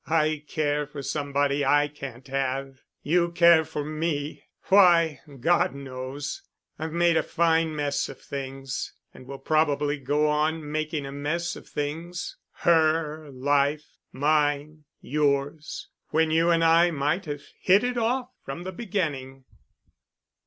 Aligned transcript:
"I 0.07 0.43
care 0.47 0.87
for 0.87 1.03
somebody 1.03 1.63
I 1.63 1.87
can't 1.87 2.27
have—you 2.27 3.33
care 3.33 3.63
for 3.63 3.85
me—why, 3.85 5.21
God 5.39 5.75
knows. 5.75 6.41
I've 6.79 6.91
made 6.91 7.17
a 7.17 7.21
fine 7.21 7.75
mess 7.75 8.09
of 8.09 8.19
things 8.19 8.93
and 9.13 9.27
will 9.27 9.37
probably 9.37 9.99
go 9.99 10.27
on 10.27 10.71
making 10.71 11.05
a 11.05 11.11
mess 11.11 11.55
of 11.55 11.69
things—her 11.69 13.29
life, 13.31 13.99
mine, 14.11 14.85
yours—when 15.01 16.31
you 16.31 16.49
and 16.49 16.63
I 16.63 16.89
might 16.89 17.25
have 17.25 17.43
hit 17.61 17.83
it 17.83 17.95
off 17.99 18.31
from 18.43 18.63
the 18.63 18.71
beginning." 18.71 19.45